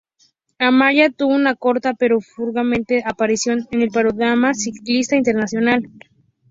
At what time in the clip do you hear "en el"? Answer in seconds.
3.69-3.89